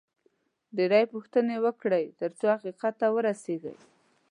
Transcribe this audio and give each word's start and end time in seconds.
ډېرې 0.75 1.03
پوښتنې 1.13 1.55
وکړئ، 1.65 2.05
ترڅو 2.19 2.45
حقیقت 2.55 2.93
ته 3.01 3.07
ورسېږئ 3.15 3.77